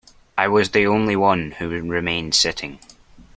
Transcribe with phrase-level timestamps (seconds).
[0.35, 2.79] I was the only one who remained sitting.